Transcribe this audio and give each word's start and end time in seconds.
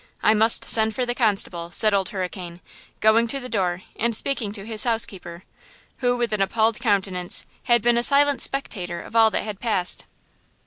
I 0.23 0.33
must 0.33 0.67
send 0.67 0.95
for 0.95 1.05
the 1.05 1.13
constable," 1.13 1.69
said 1.69 1.93
Old 1.93 2.09
Hurricane, 2.09 2.59
going 3.01 3.27
to 3.27 3.39
the 3.39 3.47
door 3.47 3.83
and 3.95 4.15
speaking 4.15 4.51
to 4.53 4.65
his 4.65 4.83
housekeeper, 4.83 5.43
who, 5.97 6.17
with 6.17 6.33
an 6.33 6.41
appalled 6.41 6.79
countenance 6.79 7.45
had 7.65 7.83
been 7.83 7.97
a 7.99 8.01
silent 8.01 8.41
spectator 8.41 8.99
of 8.99 9.15
all 9.15 9.29
that 9.29 9.43
had 9.43 9.59
passed. 9.59 10.05